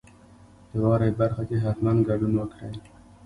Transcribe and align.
د 0.71 0.73
واورئ 0.83 1.11
برخه 1.21 1.43
کې 1.49 1.55
حتما 1.63 1.91
ګډون 2.09 2.33
وکړئ. 2.37 2.73